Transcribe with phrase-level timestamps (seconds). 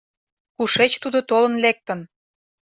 [0.55, 1.99] Кушеч тудо толын лектын?